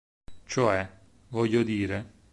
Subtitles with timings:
[0.47, 0.89] Cioè...
[1.27, 2.13] voglio dire...